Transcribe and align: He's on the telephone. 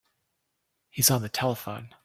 He's 0.89 1.11
on 1.11 1.21
the 1.21 1.29
telephone. 1.29 1.93